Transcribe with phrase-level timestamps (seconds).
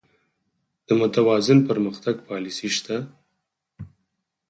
[0.87, 2.97] د متوازن پرمختګ پالیسي شته؟